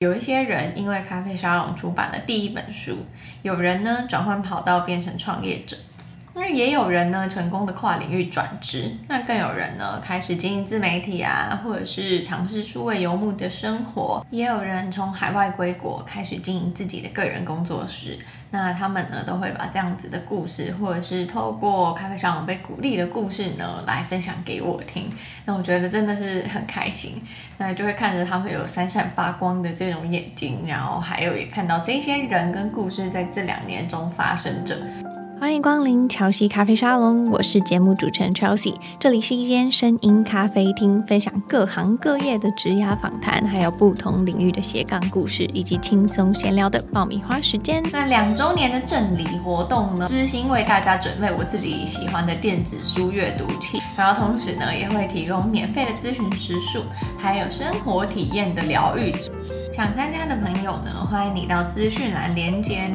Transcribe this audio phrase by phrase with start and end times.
[0.00, 3.04] 有一些人因为咖啡沙龙出版了第一本书，
[3.42, 5.76] 有人呢转换跑道变成创业者。
[6.32, 18.18] 那也有人呢，成功的跨领域转职，那更有人呢，开始经营自媒体啊，或者是尝试数位游牧的生活，也有人从海外归国，开始经营自己的个人工作室。
[18.52, 25.10] 那他们呢，都会把这样子的故事，或者是透过咖啡沙龙被鼓励的故事呢，来分享给我听。
[25.44, 27.22] 那我觉得真的是很开心，
[27.58, 34.76] 那就会看着他们有闪闪发光的这种眼睛，然后还有也看到这些人跟故事在这两年中发生着。
[35.40, 47.82] 欢迎光临乔西咖啡沙龙，我是节目主持人 Chelsea，这里是一间声音咖啡厅，分享各行各业的职涯访谈，还有不同领域的斜杠故事，以及轻松闲聊的爆米花时间。
[47.90, 56.82] 那两周年的赠礼活动呢，知心为大家准备我自己喜欢的电子书阅读器，然后同时呢，也会提供免费的咨询时数，
[57.16, 59.14] 还有生活体验的疗愈。
[59.72, 62.94] 想参加的朋友呢，欢迎你到资讯栏连接。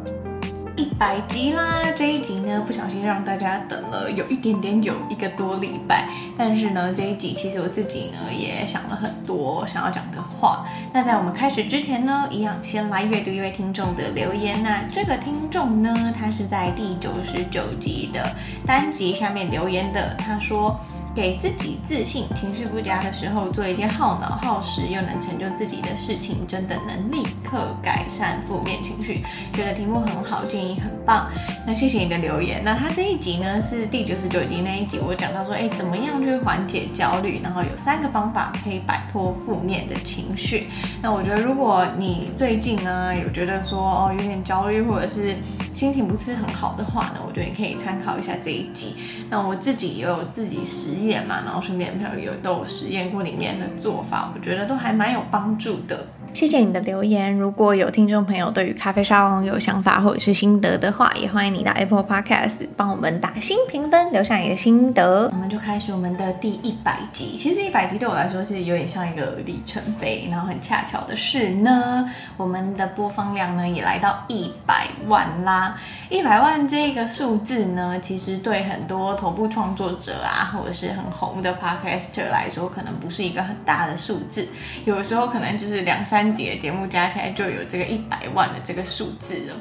[0.98, 1.84] 百集啦！
[1.94, 6.08] 这一集呢，不小心让大家等了有一点点，有一个多礼拜。
[6.38, 10.66] 但是呢，这一集其实我自己呢也想了很多想要讲的话。
[10.94, 14.64] 那在我们开始之前呢，一样先来阅读一位听众的留言。
[14.64, 18.34] 那这个听众呢，他是在第九十九集的
[18.66, 20.16] 单集下面留言的。
[20.18, 20.80] 他说。
[21.16, 29.24] 给自己自信，情绪不佳的时候做一件耗脑耗时又能成就自己的事情，真的能立刻改善负面情绪。
[29.54, 31.30] 觉得题目很好，建议很棒。
[31.66, 32.62] 那谢谢你的留言。
[32.66, 40.68] 那他这一集呢是第九十九集那一集，我讲到说，哎，怎么样去缓解焦虑，然后有三个方法可以摆脱负面的情绪。
[41.02, 45.34] 那我觉得，如果你最近呢有觉得说哦有点焦虑，或者是
[45.76, 48.96] 心情不是很好的话呢，我觉得你可以参考一下这一集。
[49.30, 56.08] 那我自己也有自己实验嘛，然后身边的朋友也有都有实验过里面的做法，我觉得都还蛮有帮助的。
[56.36, 57.34] 谢谢你的留言。
[57.34, 65.30] 如果有听众朋友对于咖啡沙龙有想法或者是心得的话，也欢迎你到 Apple Podcast 帮我们打新评分，留下你的心得。
[65.32, 67.38] 我们就开始我们的第一百集。
[67.38, 70.28] 其实一百集对我来说是有点像一个里程碑。
[70.30, 75.78] 然后很恰巧的是呢，我们的播放量呢也来到一百万啦。
[76.10, 84.46] 一百万这个数字呢，其实对很多头部创作者啊，或者是很红的 Podcaster 来说，可能不是一个很大的数字。
[84.84, 86.25] 有时候可能就是两三。
[86.34, 89.56] 节节目加起来就有这个一百万的这个数字了。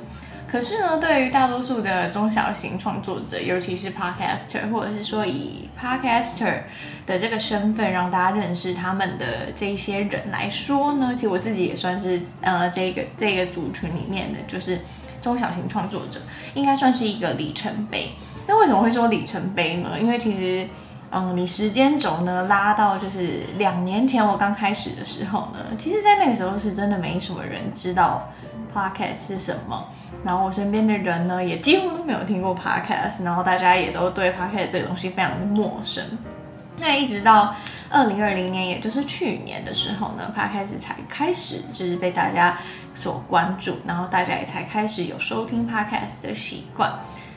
[0.46, 6.60] 可是呢，对于大多数的中小型创作者，尤其是 Podcaster，或者是说以 Podcaster
[7.06, 14.78] 的这个身份让大家认识他们的这些人来说呢，其实我自己也算是呃这个这个族群里面的，就是
[15.20, 16.20] 中小型创作者，
[16.54, 18.12] 应该算是一个里程碑。
[18.46, 19.98] 那为什么会说里程碑呢？
[20.00, 20.66] 因为其实。
[21.16, 28.28] 嗯，你时间轴呢拉到就是两年前我刚开始的时候呢，其实，在那个时候是真的没什么人知道
[28.74, 29.86] podcast 是什么，
[30.24, 36.02] 然后我身边的人呢也几乎都没有听过 podcast，然后大家也都对 podcast 这个东西非常的陌生。
[36.76, 37.54] 那一直到
[37.88, 42.58] 二零二零年，也就是去年的时候呢，podcast 才开始就是被大家
[42.96, 46.92] 所关注，然后大家也才开始有收听 podcast 的习惯。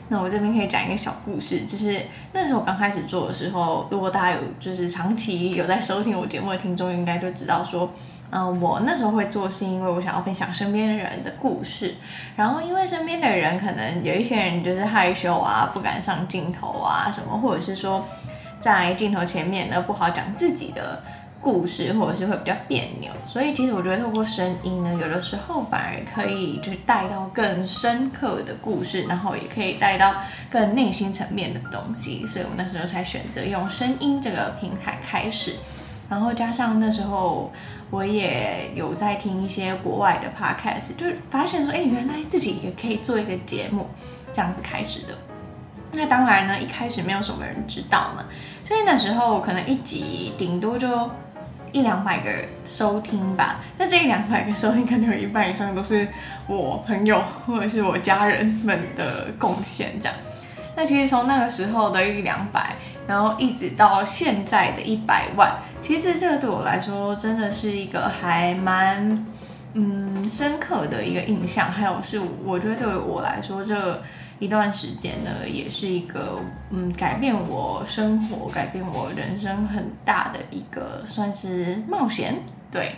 [0.08, 2.00] 那我这边可以讲一个小故事，就是
[2.32, 7.90] 那时候我刚开始做的时候，如果大家有就是长期有在收听我节目的听众，应该就知道说，
[8.30, 11.94] 嗯、我那时候会做是因为我想要分享身边的人的故事，
[12.36, 18.04] 然后因为身边的人可能有一些人就是害羞啊，不敢上镜头啊什么，或者是说
[18.58, 21.02] 在镜头前面呢不好讲自己的。
[21.40, 30.12] 故事或者是会比较别扭，所以其实我觉得透过声音呢，有的时候反而可以去带到更深刻的故事，然后也可以带到
[30.50, 35.54] 更内心层面的东西，所以我那时候才选择用声音这个平台开始，
[36.10, 37.52] 然后加上那时候
[37.88, 43.86] 我也有在听一些国外的 podcast，就是发现说，哎，原来自己也可以做一个节目，
[44.32, 45.14] 这样子开始的。
[45.92, 48.24] 那当然呢，一开始没有什么人知道嘛，
[48.64, 51.08] 所以那时候可能一集顶多就。
[51.78, 52.30] 一两百个
[52.64, 56.08] 收听吧，那这一两百个收听可能有一半以上都是
[56.48, 60.14] 我朋友或者是我家人们的贡献，这样。
[60.74, 62.74] 那其实从那个时候的一两百，
[63.06, 69.24] 然后一直到现在的一百万，其实这个对我来说真的是一个还蛮
[69.74, 74.02] 嗯深刻的一个印象，还有是我觉得对我来说这个。
[74.38, 76.40] 一段时间呢，也是一个
[76.70, 82.34] 嗯，改变我生活、改变我人生很大的一个算是冒险。
[82.70, 82.92] 对，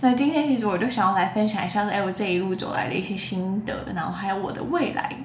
[0.00, 5.16] 那今天其实我就想要来分享一下，哎，我这一路走来的一些心得，然后还有我的未来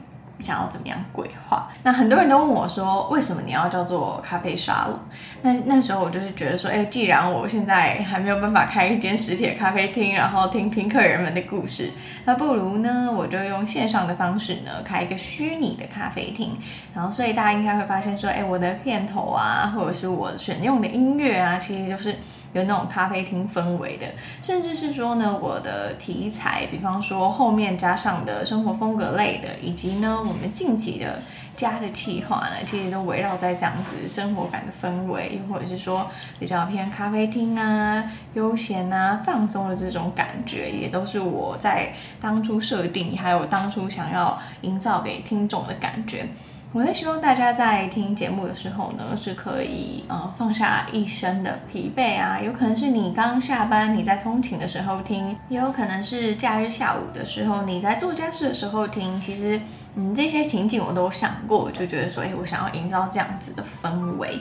[0.41, 1.69] 想要怎么样规划。
[1.83, 4.97] 那很多人都问我说，为什么你要叫做咖啡沙龙？
[5.41, 11.91] 那那时候我就是觉得说，哎，既然我现在还没有办法开一间实体的咖啡厅，然后听听客人们的故事，
[12.25, 16.57] 那不如呢，我就用线上的方式呢，开一个虚拟的咖啡厅。
[16.93, 22.15] 然后，所以大家应该会发现说，哎，我的片头啊，或者是我选用的音乐啊，其实就是。
[22.53, 24.07] 有那种咖啡厅氛围的，
[24.41, 31.21] 甚至是说呢，我的题材，比方说后面加上的生活风格类的，以及呢我们近期的
[31.55, 36.09] 家的企划呢，其实都围绕在这样子生活感的氛围，又或者是说
[36.39, 38.03] 比较偏咖啡厅啊、
[38.33, 46.27] 悠闲啊、放松的这种感觉，也都是我在当初设定，还有当初想要营造给听众的感觉。
[46.73, 59.19] 我也希望大家在听节目的时候呢，是可以呃放下一身的疲惫啊，有可能是你刚下班，你在通勤的时候听，也有可能是假日下午的时候，你在做家事的时候听。
[59.19, 59.59] 其实，
[59.95, 64.39] 嗯，这些情景我都想过，就觉得说，哎，我想要营造这样子的氛围。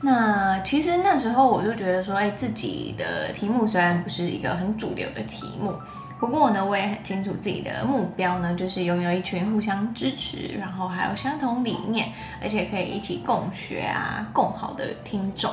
[0.00, 5.74] 那其实那时候我就觉得说，哎，自己的题目虽然不是一个很主流的题目。
[6.18, 12.08] 不过呢，我也很清楚自己的目标呢，就是拥有一群互相支持，然后还有相同理念，
[12.40, 15.52] 而且可以一起共学啊、共好的听众。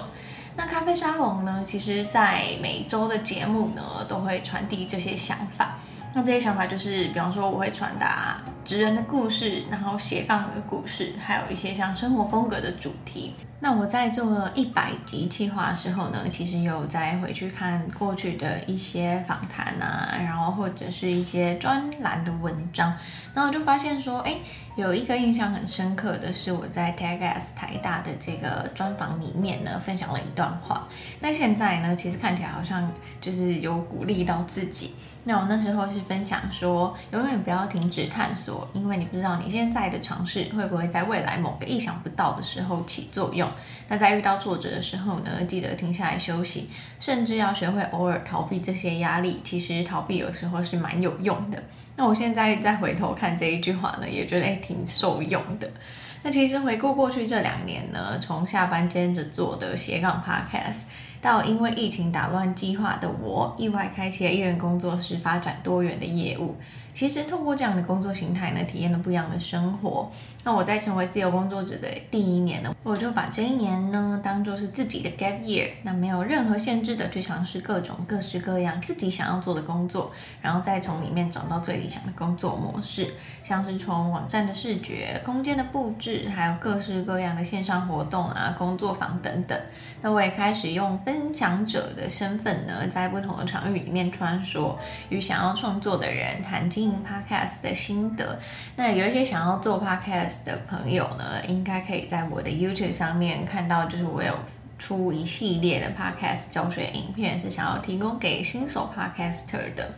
[0.55, 5.75] 那咖啡沙龙呢，其实在每周的节目呢，都会传递这些想法。
[6.13, 13.33] 那这些想法就是，比方说我会传达职人的故事，然后斜杠的故事，还有一些像生活风格的主题。
[13.59, 22.93] 那我在做了一百集计划的时候呢，其实有再回去看过去的一些访谈啊，然后或者是一些专栏的文章，
[23.33, 24.35] 然后就发现说，哎，
[24.75, 30.85] 有一个印象很深刻的是我在 TAGS 台大的这个专访里面呢，分享了一段话。
[31.21, 34.93] 那现在呢，其实看起来好像就是有鼓励到自己。
[35.25, 43.49] 那我那时候是分享说，永远不要停止探索，因为你不知道你现在的尝试会不会在未来某个意想不到的时候起作用。
[43.87, 46.69] 那在遇到挫折的时候呢，记得停下来休息，
[46.99, 49.39] 甚至要学会偶尔逃避这些压力。
[49.43, 51.61] 其实逃避有时候是蛮有用的。
[51.95, 55.69] 那我现在再回头看这一句话呢，也觉得挺受用的。
[56.25, 60.87] 那其实回顾过去这两年呢，从下班兼着做的斜杠 Podcast，
[61.23, 66.53] 到因为疫情打乱计划的我，意外开启了一人工作室，发展多元的业务。
[66.93, 70.11] 其实通过这样的工作形态呢，体验了不一样的生活。
[70.43, 80.11] 那我在成为自由工作者的第一年呢，我就把这一年呢当做是自己的 gap year，那没有任何限制的去尝试各种各式各样自己想要做的工作，
[80.41, 89.57] 然后再从里面找到最理想的工作模式，像是从网站的视觉、空间的布置，还有各式各样的线上活动啊、工作坊等等。
[90.03, 94.75] 那我也开始用分享者的身份呢，在不同的场域里面穿梭，
[95.07, 98.37] 与想要创作的人谈经营 podcast 的心得。
[98.75, 104.33] 那有一些想要做 podcast 的朋友呢，应该可以在我的 YouTube 上面看到，就是我有
[104.77, 109.89] 出一系列的 podcast 教学影片，是想要提供给新手 podcaster 的。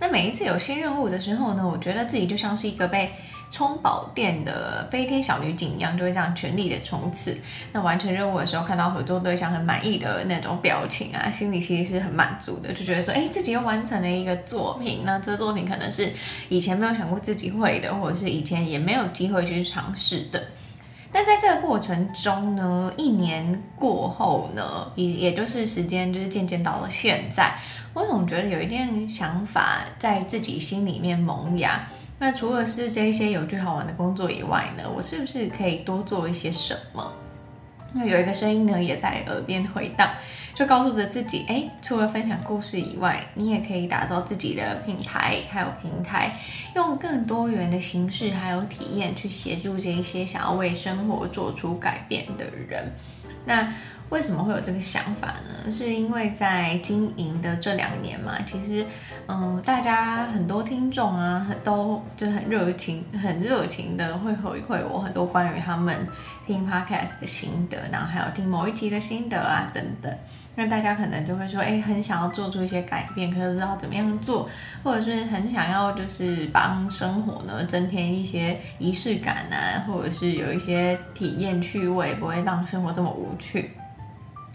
[0.00, 3.12] 那每一次有新任务的时候呢，我觉得自己就像是一个被
[3.54, 7.38] 充饱电的飞天小女警一样，就会这样全力的冲刺。
[7.70, 15.02] 那完成任务的时候，看到合作对象很满意的那种表情啊，心里其实是很满足的，就觉得说，哎，自己又完成了一个作品。
[15.04, 16.12] 那这作品可能是
[16.48, 20.42] 以前没有想过自己会的，或者是以前也没有机会去尝试的。
[21.12, 27.56] 但在这个过程中呢，一年过后呢，也也就是时间就是渐渐到了现在，
[27.92, 31.86] 我总觉得有一点想法在自己心里面萌芽。
[32.18, 37.12] 那除了是这一些有趣好玩的工作以外呢，我是不是可以多做一些什么？
[37.92, 40.08] 那有一个声音呢，也在耳边回荡，
[40.52, 46.36] 就告诉着自己：哎，除了分享故事以外，你也可以打造自己的品牌，还有平台，
[46.74, 52.92] 用更多元的形式还有体验去协助这一些想要为生活做出改变的人。
[53.44, 53.72] 那
[54.14, 55.72] 为什么会有这个想法呢？
[55.72, 58.86] 是因为在经营的这两年嘛，其实，
[59.26, 65.96] 嗯，大家很多听众啊，都就很热情、很热情的会回馈我很多关于他们
[66.46, 70.16] 听 podcast 的心得，然后还有听某一集的心得啊等等。
[70.54, 74.48] 那大家可能就会说，哎，很想要做出一些改变，可是不知道怎么样做，
[74.84, 83.72] 或者是很想要就是帮生活呢增添一些仪式感啊，或者是有一些体验趣味，不会让生活这么无趣。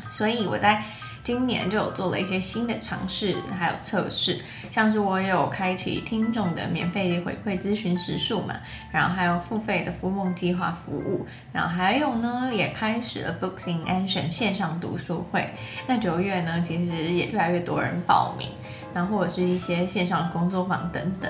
[0.09, 0.83] 所以我在
[1.21, 8.55] 今年就有做了一些新的尝试，还有测试，像是我有开启听众的免费回馈咨询时数嘛，
[8.91, 15.53] 然后还有付费的孵梦计划服务，然后还有呢，也开始了 Books in Action 线上读书会。
[15.87, 18.47] 那九月呢，其实也越来越多人报名，
[18.93, 21.29] 然后或者是一些线上工作坊等等。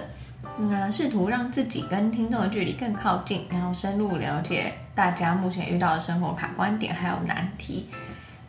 [0.59, 7.89] 嗯，试图让自己跟听众的距离更靠近，然后深入了解大家目前遇到的生活卡观点还有难题。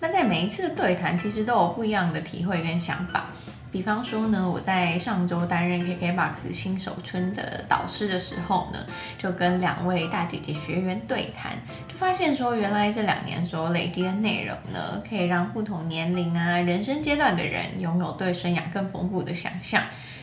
[0.00, 3.26] 那在每一次的对谈，其实都有不一样的体会跟想法。
[3.72, 8.84] 比方说呢，我在上周担任 KKBOX 新手村的导师的时候呢，
[9.16, 11.52] 就跟两位大姐姐学员对谈，
[11.86, 19.80] 就发现说，原来这两年所累积的内容呢，可以让不同年龄啊、人生阶段的人拥有对生涯更丰富的想象，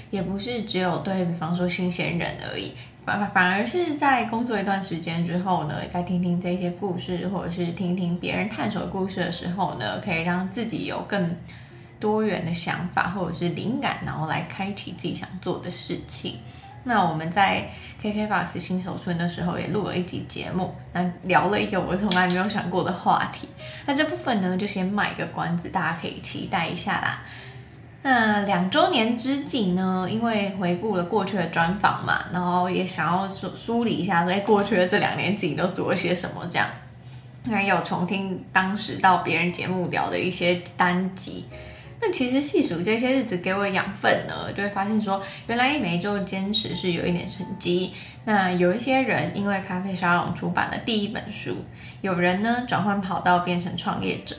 [0.09, 2.73] 也不是只有对比方说新鲜人而已，
[3.07, 11.33] 反反而是在工作一段时间之后呢，再听听这些故事，或者是听听别人探索故事的时候呢，可以让自己有更
[11.99, 16.35] 多元的想法或者是灵感，然后来开启自己想做的事情。
[16.83, 17.67] 那我们在
[18.01, 23.47] KKBOX 新手村的时候也录了一集节目，那聊了一个我从来没有想过的话题。
[23.85, 27.23] 那这部分呢，就先卖个关子，大家可以期待一下啦。
[28.03, 36.67] 那两周年之际呢，因为回顾了过去的专访嘛，然后也想要梳梳理一下，在过去的这两年自己都做了些什么，这样。
[37.49, 41.45] 还有重听当时到别人节目聊的一些单集。
[41.99, 47.93] 那其实细数这些日子给我的养分呢，就会发现说，原来每一周坚持是有一点成绩。
[48.25, 51.55] 那有一些人因为咖啡沙龙出版了第一本书，
[52.01, 54.35] 有人呢转换跑道变成创业者。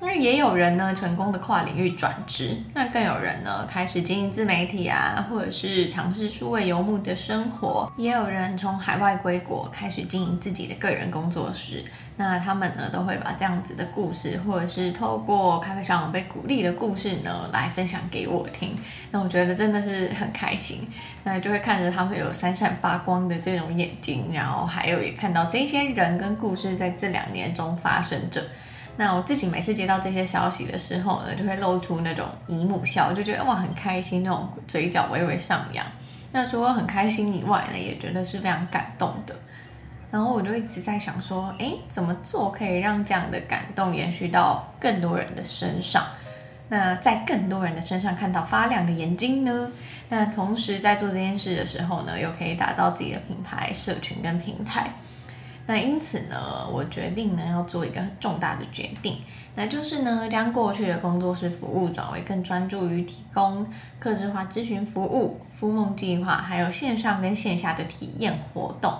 [0.00, 11.84] 那也有人呢成功的跨领域转职，那更有人呢开始经营自媒体啊，或者是尝试数位游牧的生活，也有人从海外归国开始经营自己的个人工作室。
[12.16, 18.76] 那他们呢都会把这样子的故事，或者是透过咖啡商被鼓励的故事呢来分享给我听。
[19.10, 20.86] 那我觉得真的是很开心，
[21.24, 28.44] 那就会看着他们有闪闪发光的这种眼睛，然后还有也看到这些人跟故事在这两年中发生着。
[28.96, 35.84] 那我自己每次接到这些消息的时候呢，就会露出那种姨母笑，就觉得哇很开心，那种嘴角微微上扬。
[36.30, 39.34] 那除了很开心以外呢，也觉得是非常感动的。
[40.10, 46.04] 然后我就一直在想说，诶，怎么做可以让这样的感动延续到更多人的身上？
[46.68, 49.70] 那在更多人的身上看到发亮的眼睛呢？
[50.08, 54.88] 那同时在做这件事的时候呢，又可以打造自己的品牌、社群跟平台。
[55.66, 59.18] 那因此呢，我决定呢要做一个重大的决定，
[59.54, 63.66] 那就是呢将过去的工作室服务转为更专注于提供
[63.98, 68.92] 个性化咨询服务、孵梦计划，还有线上跟线下的体验活动，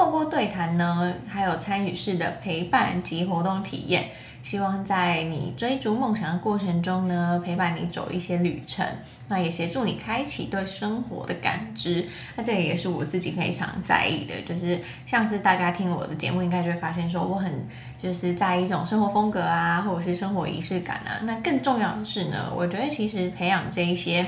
[0.00, 4.06] 透过对谈呢，还有参与式的陪伴及活动体验。
[4.42, 8.82] 希望在你追逐梦想的过程中呢，陪伴你走一些旅程，
[9.28, 12.08] 那也协助你开启对生活的感知。
[12.34, 17.52] 那这个也是我自己非常在意的，就是像是大家听我的节目，应该就会发现说，我很
[17.94, 21.20] 就是在意这种生活风格啊，或者是生活仪式感啊。
[21.24, 24.24] 那更重要的是呢，我觉得其实培养这一些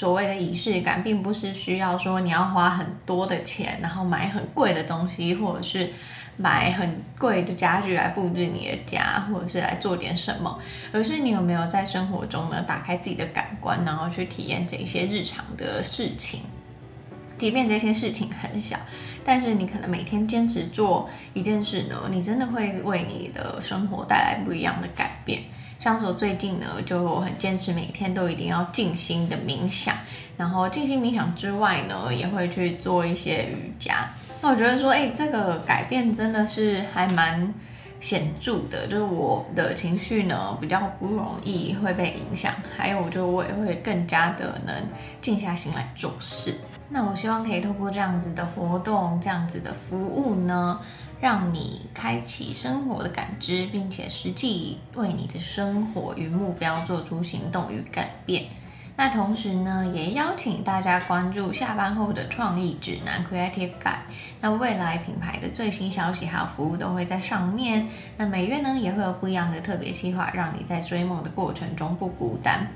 [0.00, 5.92] 所谓的仪式感，并不是需要说你要花很多的钱，然后买很贵的东西，或者是。
[6.36, 10.58] 买很贵的家具来布置你的家，或者是来做点什么，
[10.90, 16.40] 而是你有没有在生活中呢，打开自己的感官，然后去体验这些日常的事情。
[17.36, 18.78] 即便这些事情很小，
[19.22, 25.42] 但是你可能每天坚持做一件事呢，你真的会为你的生活带来不一样的改变。
[25.80, 29.94] 像是我最近呢，就很坚持每天都一定要静心的冥想，
[30.36, 34.06] 然后静心冥想之外呢，也会去做一些瑜伽。
[34.42, 37.52] 那我觉得说，哎，这个改变真的是还蛮
[37.98, 44.74] 显著的，就是我的情绪呢比较不容易会被影响，还有我觉得我也会更加的能
[45.22, 46.60] 静下心来做事。
[46.90, 50.78] 那我希望可以透过这样子的活动、这样子的服务呢，
[51.20, 58.44] 让你开启生活的感知，并且实际为你的生活与目标做出行动与改变。
[58.96, 64.00] 那同时呢，也邀请大家关注下班后的创意指南 Creative Guide。
[64.42, 67.86] 那未来品牌的最新消息还有服务都会在上面。
[68.18, 72.66] 那每月呢，也会有不一样的特别计划，让你在追梦的过程中不孤单。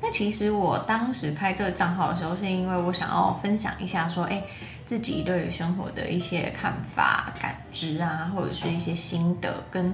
[0.00, 4.42] 那其实我当时开这个账号的时候，是因为我想要分享一下说，哎，
[4.84, 9.92] 自己对于生活的一些看法、感知啊，或者是一些心得跟。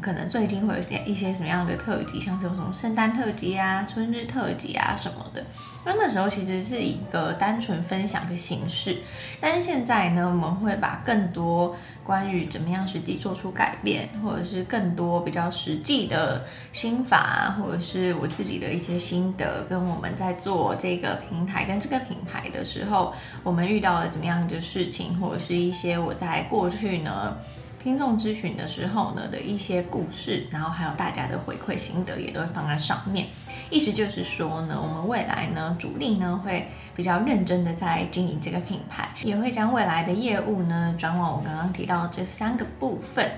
[0.00, 5.44] 可能最近会有一些什么样的特辑，像是有什么圣诞特辑啊、春日特辑啊什么的。
[5.84, 8.96] 那那时候其实是一个单纯分享的形式，
[9.42, 23.12] 但是现在呢，我们会把更多关于怎么样实际做出改变，或者是更多比较实际的心法，或者是我自己的一些心得，跟我们在做这个平台跟这个品牌的时候，
[23.42, 27.36] 我们遇到了怎么样的事情，或者是一些我在过去呢。
[27.82, 33.26] 听众咨询的时候呢的一些故事，然后还有大家的回馈心得也都会放在上面，
[33.68, 36.66] 意思就是说呢，我们未来呢，主力呢会
[36.96, 43.30] 比较认真的在经营这个品牌，也会将未来的业务呢转往我刚刚提到这三个部分。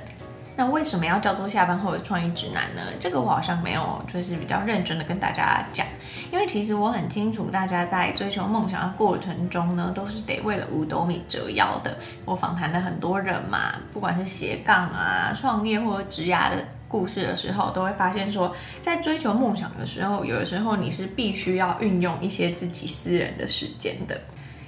[0.59, 2.81] 那为什么要叫做下班后的创意指南呢？
[2.99, 5.87] 这个我好像没有，就是比较认真的跟大家讲，
[6.33, 11.99] 因为其实我很清楚，大家在追求梦想的过程中呢，都是得为了五斗米折腰的。
[12.25, 16.57] 我访谈了很多人嘛，不管是斜杠啊、创业或者职涯的
[16.89, 24.19] 故事的时候，都会发现说，在追求梦想的时候，有的时候你是必须要运用一些自己私人的时间的，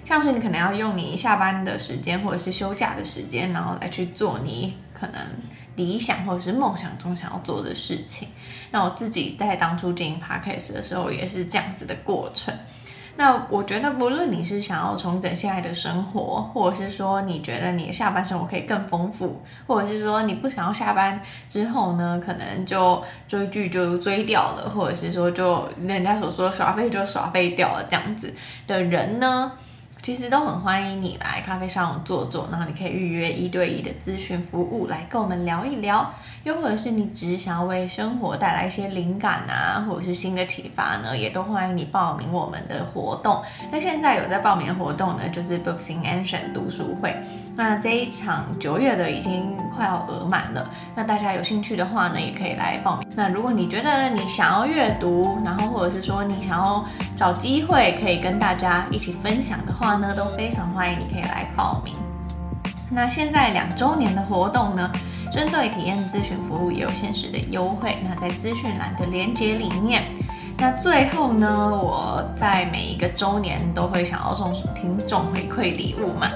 [0.04, 5.22] 像是你可能要用你下班的时间或者是休假的时间，然后来去做你可能。
[5.78, 8.28] 理想或者是梦想中想要做的事情，
[8.70, 12.52] 那我自己在当初经营 Podcast 的时候也是这样子的过程。
[13.16, 28.32] 那我觉得，不论你是想要重整现在的生活，或者是说你觉得你的下班生活可以更丰富，或者是说你不想要下班之后呢，可能就追剧就追掉了，或者是说就人家所说耍废就耍废掉了这样子
[28.68, 29.50] 的人呢，
[30.00, 36.14] 其实都很欢迎你来咖啡上坐坐，然后你可以预约一对一的咨询服务来跟我们聊一聊，
[36.44, 43.42] 又或者是你只是想要为生活带来一些灵感啊，或者是新的启发呢，也都欢迎你报名我们的活动。
[43.70, 47.14] 那现在有在报名活动呢，就是 Books in Ancient 读书会。
[47.58, 53.08] 那这一场九月的已经快要额满了，那大家有兴趣的话呢，也可以来报名。
[53.16, 56.84] 那如果你觉得你想要阅读，然后或者是说你想要
[57.16, 61.96] 找机会可以跟大家一起分享的话呢，都非常欢迎你可以来报名。
[62.88, 64.88] 那现在两周年的活动呢，
[65.32, 67.96] 针对体验咨询服务也有限时的优惠。
[68.08, 70.04] 那在资讯栏的链接里面。
[70.60, 76.28] 那最后呢，我在每一个周年都会想要送听众回馈礼物嘛。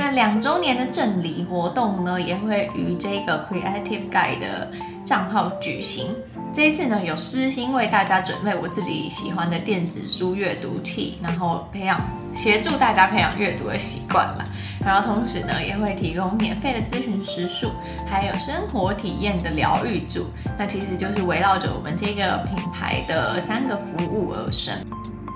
[0.00, 4.72] 那两周年的赠礼活动呢，也会于这个 Creative Guide 的
[5.04, 6.16] 账号举行。
[6.54, 12.00] 这一次呢，有私心为大家准备我自己喜欢的电子书阅读器，然后培养
[12.34, 14.44] 协助大家培养阅读的习惯嘛。
[14.82, 17.70] 然后同时呢，也会提供免费的咨询时数，
[18.06, 20.24] 还有生活体验的疗愈组。
[20.56, 24.74] 那其实就是围绕着我们这个品牌的三个服务而生。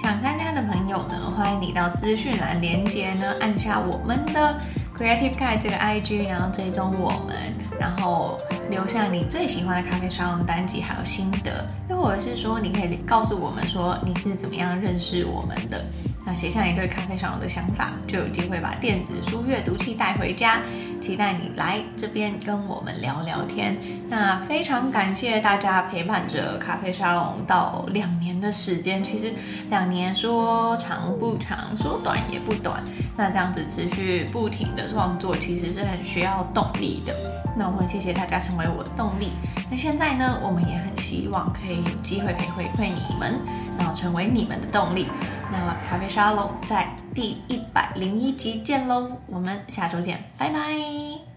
[0.05, 4.61] 想参加的朋友呢，欢迎你到资讯栏连接呢，按下我们的
[4.95, 7.35] Creative Guy 这个 IG，然后追踪我们，
[7.81, 8.37] 然后
[8.69, 15.83] 留下你最喜欢的咖啡沙龙单集还有心得，又或者是说，你可以告诉我们说你是怎么样认识我们的。
[16.27, 20.61] 那写下你对咖啡沙龙的想法，就有机会把电子书阅读器带回家。
[21.05, 23.77] 期待你来这边跟我们聊聊天。
[24.09, 29.05] 那非常感谢大家陪伴着咖啡沙龙到两年的时间。
[29.05, 29.31] 其实
[29.69, 32.83] 两年说长不长，说短也不短。
[33.19, 37.15] 那这样子持续不停的创作，其实是很需要动力的。
[37.55, 39.29] 那我们谢谢大家成为我的动力。
[39.71, 43.39] 那现在呢，我们也很希望可以有机会可以回馈你们，
[43.79, 45.07] 然后成为你们的动力。
[45.53, 51.34] 那咖啡沙龙在第一百零一集见喽，我们下周见，拜拜。